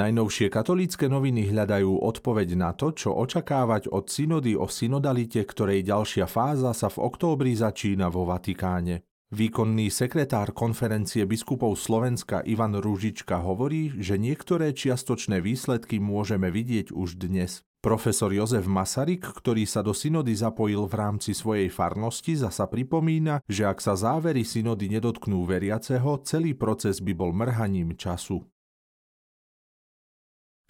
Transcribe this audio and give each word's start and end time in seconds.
Najnovšie 0.00 0.48
katolícke 0.48 1.12
noviny 1.12 1.52
hľadajú 1.52 2.00
odpoveď 2.00 2.56
na 2.56 2.72
to, 2.72 2.96
čo 2.96 3.12
očakávať 3.12 3.92
od 3.92 4.08
synody 4.08 4.56
o 4.56 4.64
synodalite, 4.64 5.44
ktorej 5.44 5.84
ďalšia 5.84 6.24
fáza 6.24 6.72
sa 6.72 6.88
v 6.88 7.04
októbri 7.04 7.52
začína 7.52 8.08
vo 8.08 8.24
Vatikáne. 8.24 9.04
Výkonný 9.28 9.92
sekretár 9.92 10.56
konferencie 10.56 11.28
biskupov 11.28 11.76
Slovenska 11.76 12.40
Ivan 12.48 12.80
Ružička 12.80 13.44
hovorí, 13.44 13.92
že 14.00 14.16
niektoré 14.16 14.72
čiastočné 14.72 15.44
výsledky 15.44 16.00
môžeme 16.00 16.48
vidieť 16.48 16.96
už 16.96 17.20
dnes. 17.20 17.60
Profesor 17.84 18.32
Jozef 18.32 18.64
Masaryk, 18.64 19.28
ktorý 19.28 19.68
sa 19.68 19.84
do 19.84 19.92
synody 19.92 20.32
zapojil 20.32 20.80
v 20.88 20.96
rámci 20.96 21.36
svojej 21.36 21.68
farnosti, 21.68 22.40
zasa 22.40 22.64
pripomína, 22.72 23.44
že 23.44 23.68
ak 23.68 23.84
sa 23.84 24.00
závery 24.00 24.48
synody 24.48 24.88
nedotknú 24.88 25.44
veriaceho, 25.44 26.24
celý 26.24 26.56
proces 26.56 27.04
by 27.04 27.12
bol 27.12 27.36
mrhaním 27.36 28.00
času. 28.00 28.40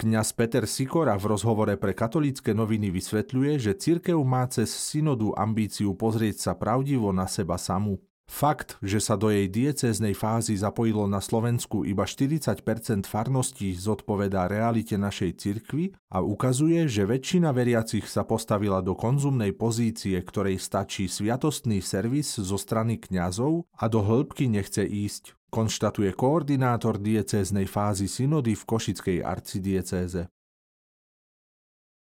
Kňaz 0.01 0.33
Peter 0.33 0.65
Sikora 0.65 1.13
v 1.21 1.37
rozhovore 1.37 1.77
pre 1.77 1.93
katolícke 1.93 2.57
noviny 2.57 2.89
vysvetľuje, 2.89 3.61
že 3.61 3.77
cirkev 3.77 4.17
má 4.25 4.49
cez 4.49 4.73
synodu 4.73 5.29
ambíciu 5.37 5.93
pozrieť 5.93 6.41
sa 6.41 6.53
pravdivo 6.57 7.13
na 7.13 7.29
seba 7.29 7.61
samú. 7.61 8.01
Fakt, 8.31 8.79
že 8.79 9.03
sa 9.03 9.19
do 9.19 9.27
jej 9.27 9.51
diecéznej 9.51 10.15
fázy 10.15 10.55
zapojilo 10.55 11.11
na 11.11 11.19
Slovensku 11.19 11.83
iba 11.83 12.07
40% 12.07 12.63
farností 13.03 13.75
zodpovedá 13.75 14.47
realite 14.47 14.95
našej 14.95 15.35
cirkvy 15.35 15.91
a 16.15 16.23
ukazuje, 16.23 16.87
že 16.87 17.11
väčšina 17.11 17.51
veriacich 17.51 18.07
sa 18.07 18.23
postavila 18.23 18.87
do 18.87 18.95
konzumnej 18.95 19.51
pozície, 19.51 20.15
ktorej 20.23 20.63
stačí 20.63 21.11
sviatostný 21.11 21.83
servis 21.83 22.39
zo 22.39 22.55
strany 22.55 23.03
kňazov 23.03 23.67
a 23.75 23.91
do 23.91 23.99
hĺbky 23.99 24.47
nechce 24.47 24.87
ísť 24.87 25.35
konštatuje 25.51 26.15
koordinátor 26.15 27.03
diecéznej 27.03 27.67
fázy 27.67 28.07
synody 28.07 28.55
v 28.55 28.63
Košickej 28.63 29.19
arcidiecéze. 29.27 30.31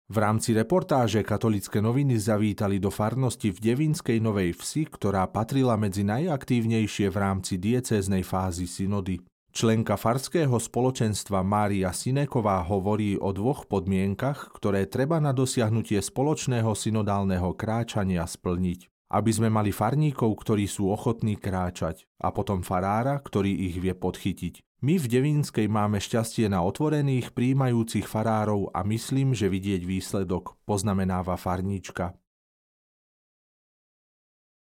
V 0.05 0.21
rámci 0.21 0.53
reportáže 0.53 1.25
katolické 1.25 1.81
noviny 1.81 2.21
zavítali 2.21 2.77
do 2.77 2.93
farnosti 2.93 3.49
v 3.49 3.57
Devinskej 3.57 4.21
Novej 4.21 4.53
Vsi, 4.53 4.85
ktorá 4.85 5.25
patrila 5.25 5.73
medzi 5.81 6.05
najaktívnejšie 6.05 7.09
v 7.09 7.17
rámci 7.17 7.57
diecéznej 7.57 8.21
fázy 8.21 8.69
synody. 8.69 9.17
Členka 9.49 9.97
farského 9.97 10.61
spoločenstva 10.61 11.41
Mária 11.41 11.89
Sineková 11.89 12.61
hovorí 12.61 13.17
o 13.17 13.33
dvoch 13.33 13.65
podmienkach, 13.65 14.53
ktoré 14.53 14.85
treba 14.85 15.17
na 15.17 15.33
dosiahnutie 15.33 15.97
spoločného 15.97 16.69
synodálneho 16.77 17.57
kráčania 17.57 18.29
splniť 18.29 18.93
aby 19.05 19.31
sme 19.31 19.53
mali 19.53 19.69
farníkov, 19.69 20.33
ktorí 20.41 20.65
sú 20.65 20.89
ochotní 20.89 21.37
kráčať 21.37 22.09
a 22.17 22.33
potom 22.33 22.65
farára, 22.65 23.21
ktorý 23.21 23.53
ich 23.69 23.77
vie 23.77 23.93
podchytiť. 23.93 24.64
My 24.83 24.99
v 24.99 25.07
Devínskej 25.07 25.71
máme 25.71 26.03
šťastie 26.03 26.51
na 26.51 26.59
otvorených, 26.59 27.31
príjmajúcich 27.31 28.03
farárov 28.03 28.75
a 28.75 28.83
myslím, 28.83 29.31
že 29.31 29.47
vidieť 29.47 29.87
výsledok, 29.87 30.59
poznamenáva 30.67 31.39
farníčka. 31.39 32.11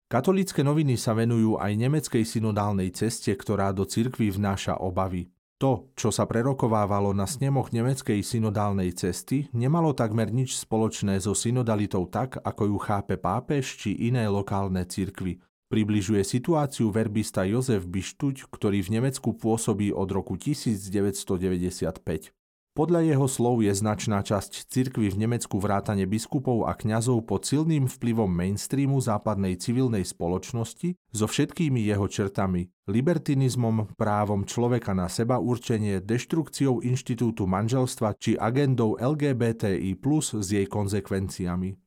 Katolické 0.07 0.63
noviny 0.63 0.95
sa 0.95 1.11
venujú 1.11 1.59
aj 1.59 1.73
nemeckej 1.75 2.23
synodálnej 2.23 2.95
ceste, 2.95 3.33
ktorá 3.35 3.75
do 3.75 3.83
cirkvy 3.83 4.31
vnáša 4.31 4.79
obavy. 4.79 5.27
To, 5.57 5.89
čo 5.97 6.13
sa 6.13 6.29
prerokovávalo 6.29 7.17
na 7.17 7.25
snemoch 7.25 7.73
nemeckej 7.73 8.21
synodálnej 8.21 8.93
cesty, 8.93 9.49
nemalo 9.57 9.91
takmer 9.97 10.29
nič 10.29 10.53
spoločné 10.53 11.17
so 11.17 11.33
synodalitou 11.33 12.05
tak, 12.05 12.37
ako 12.45 12.69
ju 12.69 12.77
chápe 12.77 13.17
pápež 13.17 13.65
či 13.81 13.97
iné 14.05 14.29
lokálne 14.29 14.85
cirkvy. 14.85 15.41
Približuje 15.67 16.23
situáciu 16.23 16.95
verbista 16.95 17.43
Jozef 17.43 17.83
Bištuť, 17.83 18.47
ktorý 18.47 18.79
v 18.87 18.99
Nemecku 18.99 19.35
pôsobí 19.35 19.91
od 19.91 20.07
roku 20.15 20.39
1995. 20.39 22.31
Podľa 22.71 23.01
jeho 23.03 23.27
slov 23.27 23.65
je 23.65 23.73
značná 23.73 24.23
časť 24.23 24.69
cirkvy 24.69 25.11
v 25.11 25.27
Nemecku 25.27 25.57
vrátane 25.59 26.07
biskupov 26.07 26.69
a 26.69 26.77
kňazov 26.77 27.25
pod 27.25 27.43
silným 27.43 27.89
vplyvom 27.89 28.29
mainstreamu 28.29 29.01
západnej 29.01 29.57
civilnej 29.57 30.05
spoločnosti 30.05 30.93
so 31.09 31.25
všetkými 31.25 31.83
jeho 31.83 32.05
črtami, 32.05 32.69
libertinizmom, 32.87 33.97
právom 33.97 34.45
človeka 34.45 34.93
na 34.93 35.09
seba 35.09 35.41
určenie, 35.41 35.99
deštrukciou 35.99 36.85
inštitútu 36.85 37.43
manželstva 37.43 38.15
či 38.21 38.37
agendou 38.39 38.93
LGBTI+, 38.95 39.97
s 40.37 40.47
jej 40.47 40.69
konzekvenciami. 40.69 41.86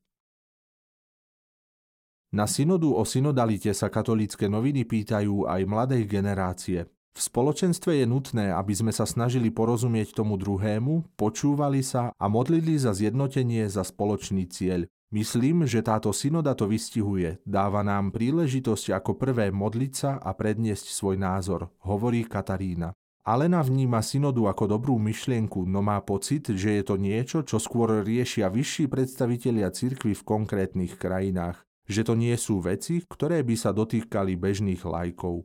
Na 2.31 2.47
synodu 2.47 2.87
o 2.87 3.03
synodalite 3.03 3.75
sa 3.75 3.91
katolícke 3.91 4.47
noviny 4.47 4.87
pýtajú 4.87 5.51
aj 5.51 5.67
mladej 5.67 6.07
generácie. 6.07 6.87
V 7.11 7.21
spoločenstve 7.27 7.99
je 7.99 8.07
nutné, 8.07 8.55
aby 8.55 8.71
sme 8.71 8.95
sa 8.95 9.03
snažili 9.03 9.51
porozumieť 9.51 10.15
tomu 10.15 10.39
druhému, 10.39 11.19
počúvali 11.19 11.83
sa 11.83 12.15
a 12.15 12.25
modlili 12.31 12.79
za 12.79 12.95
zjednotenie 12.95 13.67
za 13.67 13.83
spoločný 13.83 14.47
cieľ. 14.47 14.87
Myslím, 15.11 15.67
že 15.67 15.83
táto 15.83 16.15
synoda 16.15 16.55
to 16.55 16.71
vystihuje, 16.71 17.43
dáva 17.43 17.83
nám 17.83 18.15
príležitosť 18.15 18.95
ako 18.95 19.19
prvé 19.19 19.51
modliť 19.51 19.93
sa 19.99 20.23
a 20.23 20.31
predniesť 20.31 20.87
svoj 20.87 21.19
názor, 21.19 21.75
hovorí 21.83 22.23
Katarína. 22.23 22.95
Alena 23.27 23.59
vníma 23.59 24.07
synodu 24.07 24.47
ako 24.47 24.79
dobrú 24.79 25.03
myšlienku, 25.03 25.67
no 25.67 25.83
má 25.83 25.99
pocit, 25.99 26.47
že 26.47 26.79
je 26.79 26.83
to 26.87 26.95
niečo, 26.95 27.43
čo 27.43 27.59
skôr 27.59 28.07
riešia 28.07 28.47
vyšší 28.55 28.87
predstavitelia 28.87 29.75
cirkvy 29.75 30.15
v 30.15 30.23
konkrétnych 30.23 30.95
krajinách. 30.95 31.67
Že 31.91 32.03
to 32.07 32.15
nie 32.15 32.37
sú 32.39 32.63
veci, 32.63 33.03
ktoré 33.03 33.43
by 33.43 33.59
sa 33.59 33.75
dotýkali 33.75 34.39
bežných 34.39 34.79
lajkov. 34.87 35.43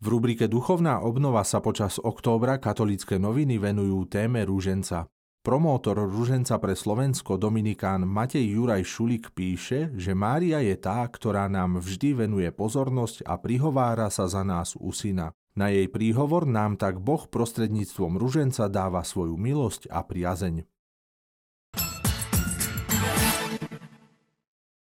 V 0.00 0.06
rubrike 0.06 0.46
Duchovná 0.46 1.02
obnova 1.02 1.42
sa 1.42 1.58
počas 1.58 1.98
októbra 1.98 2.62
katolícke 2.62 3.18
noviny 3.18 3.58
venujú 3.58 4.06
téme 4.06 4.46
rúženca. 4.46 5.10
Promótor 5.40 6.04
rúženca 6.04 6.56
pre 6.62 6.76
Slovensko 6.76 7.36
Dominikán 7.36 8.06
Matej 8.06 8.44
Juraj 8.54 8.86
Šulik 8.86 9.32
píše, 9.34 9.90
že 9.98 10.12
Mária 10.16 10.62
je 10.62 10.76
tá, 10.78 11.02
ktorá 11.04 11.50
nám 11.50 11.80
vždy 11.80 12.24
venuje 12.24 12.48
pozornosť 12.54 13.26
a 13.26 13.34
prihovára 13.40 14.08
sa 14.14 14.30
za 14.30 14.46
nás 14.46 14.76
u 14.76 14.94
syna. 14.94 15.34
Na 15.58 15.74
jej 15.74 15.90
príhovor 15.90 16.46
nám 16.46 16.78
tak 16.78 17.02
Boh 17.02 17.26
prostredníctvom 17.26 18.14
ruženca 18.14 18.70
dáva 18.70 19.02
svoju 19.02 19.34
milosť 19.34 19.90
a 19.90 20.06
priazeň. 20.06 20.64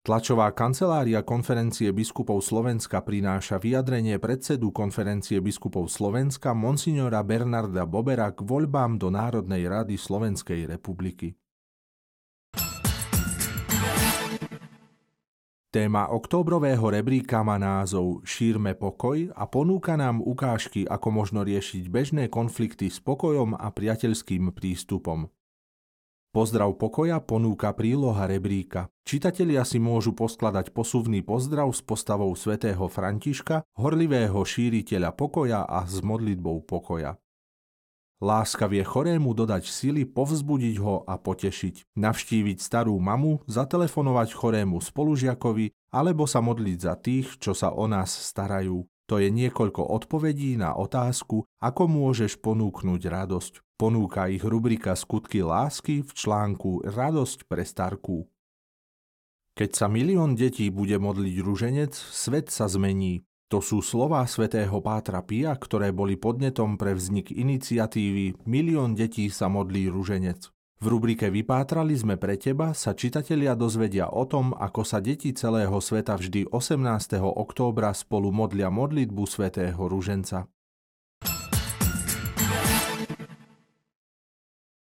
Tlačová 0.00 0.48
kancelária 0.56 1.20
konferencie 1.20 1.92
biskupov 1.92 2.40
Slovenska 2.40 3.04
prináša 3.04 3.60
vyjadrenie 3.60 4.16
predsedu 4.16 4.72
konferencie 4.72 5.44
biskupov 5.44 5.92
Slovenska 5.92 6.56
monsignora 6.56 7.20
Bernarda 7.20 7.84
Bobera 7.84 8.32
k 8.32 8.40
voľbám 8.40 8.96
do 8.96 9.12
Národnej 9.12 9.68
rady 9.68 10.00
Slovenskej 10.00 10.72
republiky. 10.72 11.36
Téma 15.68 16.08
októbrového 16.08 16.82
rebríka 16.82 17.44
má 17.44 17.60
názov 17.60 18.24
Šírme 18.24 18.72
pokoj 18.74 19.28
a 19.36 19.44
ponúka 19.46 20.00
nám 20.00 20.24
ukážky, 20.24 20.82
ako 20.88 21.12
možno 21.12 21.44
riešiť 21.44 21.92
bežné 21.92 22.32
konflikty 22.32 22.88
s 22.88 23.04
pokojom 23.04 23.52
a 23.52 23.68
priateľským 23.68 24.48
prístupom. 24.56 25.28
Pozdrav 26.30 26.78
pokoja 26.78 27.18
ponúka 27.18 27.74
príloha 27.74 28.30
rebríka. 28.30 28.86
Čitatelia 29.02 29.66
si 29.66 29.82
môžu 29.82 30.14
poskladať 30.14 30.70
posuvný 30.70 31.26
pozdrav 31.26 31.66
s 31.74 31.82
postavou 31.82 32.30
svätého 32.38 32.86
Františka, 32.86 33.66
horlivého 33.74 34.38
šíriteľa 34.38 35.10
pokoja 35.10 35.66
a 35.66 35.82
s 35.82 35.98
modlitbou 35.98 36.62
pokoja. 36.62 37.18
Láska 38.22 38.70
vie 38.70 38.86
chorému 38.86 39.34
dodať 39.34 39.66
sily, 39.66 40.06
povzbudiť 40.06 40.78
ho 40.78 41.02
a 41.02 41.18
potešiť, 41.18 41.98
navštíviť 41.98 42.62
starú 42.62 42.94
mamu, 43.02 43.42
zatelefonovať 43.50 44.30
chorému 44.30 44.78
spolužiakovi 44.78 45.74
alebo 45.90 46.30
sa 46.30 46.38
modliť 46.38 46.78
za 46.78 46.94
tých, 46.94 47.42
čo 47.42 47.58
sa 47.58 47.74
o 47.74 47.90
nás 47.90 48.06
starajú. 48.06 48.86
To 49.10 49.18
je 49.18 49.26
niekoľko 49.26 49.90
odpovedí 49.90 50.54
na 50.54 50.78
otázku, 50.78 51.42
ako 51.58 51.82
môžeš 51.90 52.38
ponúknuť 52.38 53.02
radosť. 53.10 53.54
Ponúka 53.74 54.30
ich 54.30 54.46
rubrika 54.46 54.94
Skutky 54.94 55.42
lásky 55.42 56.06
v 56.06 56.10
článku 56.14 56.86
Radosť 56.86 57.50
pre 57.50 57.66
starku. 57.66 58.30
Keď 59.58 59.70
sa 59.74 59.90
milión 59.90 60.38
detí 60.38 60.70
bude 60.70 60.94
modliť 61.02 61.36
ruženec, 61.42 61.90
svet 61.90 62.54
sa 62.54 62.70
zmení. 62.70 63.26
To 63.50 63.58
sú 63.58 63.82
slová 63.82 64.22
svätého 64.30 64.78
Pátra 64.78 65.26
Pia, 65.26 65.58
ktoré 65.58 65.90
boli 65.90 66.14
podnetom 66.14 66.78
pre 66.78 66.94
vznik 66.94 67.34
iniciatívy 67.34 68.46
Milión 68.46 68.94
detí 68.94 69.26
sa 69.26 69.50
modlí 69.50 69.90
ruženec. 69.90 70.54
V 70.80 70.88
rubrike 70.88 71.28
Vypátrali 71.28 71.92
sme 71.92 72.16
pre 72.16 72.40
teba 72.40 72.72
sa 72.72 72.96
čitatelia 72.96 73.52
dozvedia 73.52 74.08
o 74.16 74.24
tom, 74.24 74.56
ako 74.56 74.80
sa 74.80 74.96
deti 74.96 75.28
celého 75.36 75.76
sveta 75.76 76.16
vždy 76.16 76.48
18. 76.48 77.20
októbra 77.20 77.92
spolu 77.92 78.32
modlia 78.32 78.72
modlitbu 78.72 79.28
svätého 79.28 79.76
Ruženca. 79.76 80.48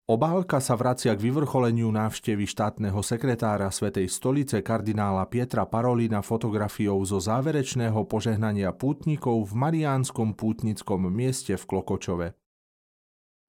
Obálka 0.07 0.63
sa 0.63 0.79
vracia 0.79 1.11
k 1.11 1.23
vyvrcholeniu 1.27 1.91
návštevy 1.91 2.47
štátneho 2.47 3.03
sekretára 3.03 3.67
Svetej 3.67 4.07
stolice 4.07 4.63
kardinála 4.63 5.27
Pietra 5.27 5.67
Parolina 5.67 6.23
fotografiou 6.23 7.03
zo 7.03 7.19
záverečného 7.19 7.99
požehnania 8.07 8.71
pútnikov 8.71 9.43
v 9.43 9.59
Mariánskom 9.59 10.39
pútnickom 10.39 11.11
mieste 11.11 11.59
v 11.59 11.63
Klokočove. 11.67 12.40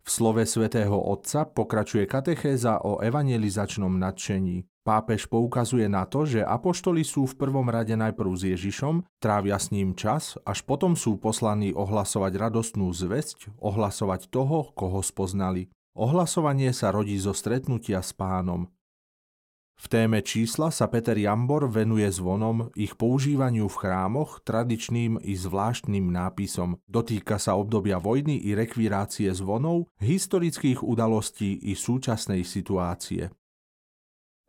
V 0.03 0.09
slove 0.11 0.43
svätého 0.43 0.99
Otca 0.99 1.47
pokračuje 1.47 2.11
katechéza 2.11 2.83
o 2.83 2.99
evangelizačnom 2.99 4.03
nadšení. 4.03 4.67
Pápež 4.83 5.31
poukazuje 5.31 5.87
na 5.87 6.03
to, 6.11 6.27
že 6.27 6.43
apoštoli 6.43 7.07
sú 7.07 7.23
v 7.31 7.39
prvom 7.39 7.71
rade 7.71 7.95
najprv 7.95 8.35
s 8.35 8.43
Ježišom, 8.51 9.07
trávia 9.23 9.55
s 9.55 9.71
ním 9.71 9.95
čas, 9.95 10.35
až 10.43 10.67
potom 10.67 10.99
sú 10.99 11.23
poslaní 11.23 11.71
ohlasovať 11.71 12.35
radostnú 12.35 12.91
zväzť, 12.91 13.55
ohlasovať 13.63 14.27
toho, 14.27 14.75
koho 14.75 14.99
spoznali. 15.07 15.71
Ohlasovanie 15.95 16.75
sa 16.75 16.91
rodí 16.91 17.15
zo 17.23 17.31
stretnutia 17.31 18.03
s 18.03 18.11
pánom. 18.11 18.67
V 19.83 19.91
téme 19.91 20.23
čísla 20.23 20.71
sa 20.71 20.87
Peter 20.87 21.19
Jambor 21.19 21.67
venuje 21.67 22.07
zvonom, 22.07 22.71
ich 22.79 22.95
používaniu 22.95 23.67
v 23.67 23.81
chrámoch, 23.83 24.39
tradičným 24.47 25.19
i 25.27 25.35
zvláštnym 25.35 26.07
nápisom. 26.07 26.79
Dotýka 26.87 27.43
sa 27.43 27.59
obdobia 27.59 27.99
vojny 27.99 28.47
i 28.47 28.55
rekvirácie 28.55 29.35
zvonov, 29.35 29.91
historických 29.99 30.87
udalostí 30.87 31.59
i 31.67 31.75
súčasnej 31.75 32.47
situácie. 32.47 33.35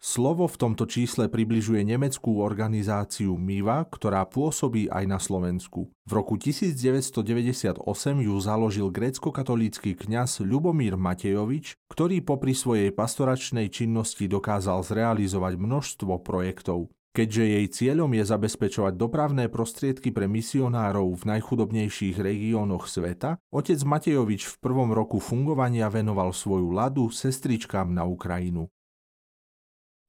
Slovo 0.04 0.52
v 0.52 0.60
tomto 0.60 0.84
čísle 0.84 1.32
približuje 1.32 1.80
nemeckú 1.88 2.44
organizáciu 2.44 3.40
MIVA, 3.40 3.88
ktorá 3.88 4.28
pôsobí 4.28 4.92
aj 4.92 5.08
na 5.08 5.16
Slovensku. 5.16 5.96
V 6.04 6.12
roku 6.12 6.36
1998 6.36 7.80
ju 8.20 8.36
založil 8.44 8.92
grécko-katolícky 8.92 9.96
kňaz 9.96 10.44
Ľubomír 10.44 11.00
Matejovič, 11.00 11.80
ktorý 11.88 12.20
popri 12.20 12.52
svojej 12.52 12.92
pastoračnej 12.92 13.72
činnosti 13.72 14.28
dokázal 14.28 14.84
zrealizovať 14.84 15.56
množstvo 15.56 16.20
projektov. 16.20 16.92
Keďže 17.16 17.44
jej 17.48 17.68
cieľom 17.72 18.12
je 18.12 18.28
zabezpečovať 18.28 19.00
dopravné 19.00 19.48
prostriedky 19.48 20.12
pre 20.12 20.28
misionárov 20.28 21.16
v 21.16 21.24
najchudobnejších 21.32 22.20
regiónoch 22.20 22.92
sveta, 22.92 23.40
otec 23.56 23.80
Matejovič 23.80 24.52
v 24.52 24.56
prvom 24.60 24.92
roku 24.92 25.24
fungovania 25.24 25.88
venoval 25.88 26.36
svoju 26.36 26.76
ladu 26.76 27.08
sestričkám 27.08 27.88
na 27.88 28.04
Ukrajinu. 28.04 28.68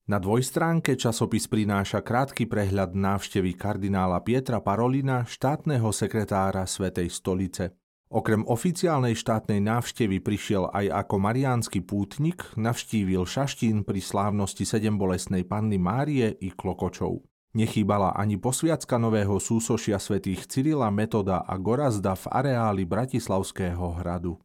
Na 0.05 0.21
dvojstránke 0.21 1.01
časopis 1.01 1.49
prináša 1.49 2.05
krátky 2.05 2.45
prehľad 2.45 2.93
návštevy 2.93 3.57
kardinála 3.57 4.21
Pietra 4.21 4.61
Parolina, 4.61 5.25
štátneho 5.25 5.97
sekretára 5.97 6.69
Svetej 6.69 7.09
stolice. 7.09 7.73
Okrem 8.13 8.45
oficiálnej 8.45 9.17
štátnej 9.17 9.65
návštevy 9.65 10.21
prišiel 10.21 10.69
aj 10.77 11.09
ako 11.09 11.17
mariánsky 11.25 11.81
pútnik, 11.81 12.45
navštívil 12.53 13.25
Šaštín 13.25 13.81
pri 13.81 14.05
slávnosti 14.05 14.69
sedembolesnej 14.69 15.49
panny 15.49 15.81
Márie 15.81 16.37
i 16.37 16.53
Klokočov. 16.53 17.25
Nechýbala 17.57 18.13
ani 18.13 18.37
posviacka 18.37 19.01
nového 19.01 19.41
súsošia 19.41 19.97
svätých 19.97 20.45
Cyrila, 20.45 20.93
Metoda 20.93 21.49
a 21.49 21.57
Gorazda 21.57 22.13
v 22.13 22.29
areáli 22.29 22.85
Bratislavského 22.85 23.97
hradu. 24.05 24.37